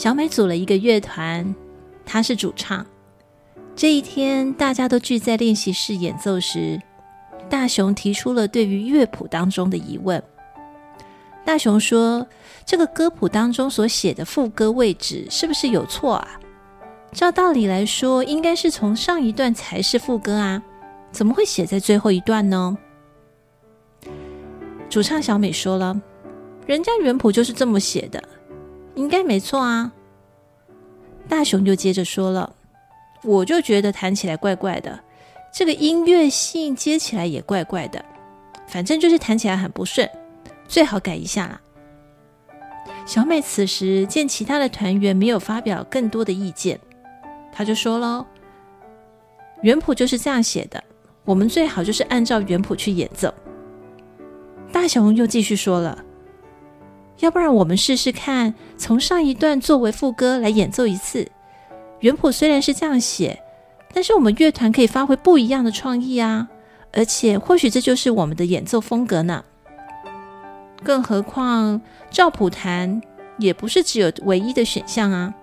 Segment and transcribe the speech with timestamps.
[0.00, 1.54] 小美组了一个乐团，
[2.06, 2.86] 她是主唱。
[3.76, 6.80] 这一天，大家都聚在练习室演奏时，
[7.50, 10.22] 大雄提出了对于乐谱当中的疑问。
[11.44, 12.26] 大雄说
[12.64, 16.40] ：“这个歌谱当中所写的副歌位置是不是有错啊？
[17.12, 20.62] 照道理来说，应该是从上一段才是副歌啊，
[21.12, 22.74] 怎么会写在最后一段呢？”
[24.88, 26.00] 主唱小美说了
[26.64, 28.22] ：“人家原谱就是这么写的，
[28.94, 29.92] 应该没错啊。”
[31.28, 32.54] 大雄就接着说了
[33.22, 35.00] ：“我就觉得弹起来怪怪的，
[35.52, 38.04] 这个音乐性接起来也怪怪的，
[38.66, 40.08] 反正就是弹起来很不顺。”
[40.66, 41.60] 最好改一下啦。
[43.04, 46.78] 小美此时见其他的团员没有发表更多的意见，
[47.52, 48.24] 她就说喽
[49.62, 50.82] ：“原谱就是这样写的，
[51.24, 53.34] 我们最好就是按照原谱去演奏。”
[54.72, 55.98] 大雄又继续说了
[57.20, 61.26] ：“要不然我们试试看，从上一段作为副歌来演奏一次。
[62.00, 63.42] 原谱虽然是这样写，
[63.92, 66.48] 但是我们乐团可以发挥不一样的创意啊，
[66.92, 69.44] 而且或许这就是我们的演奏风格呢。”
[70.82, 73.02] 更何况，照谱弹
[73.38, 75.34] 也不是只有唯一的选项啊。